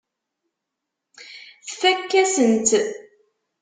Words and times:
Tfakk-asen-tt. 1.67 2.71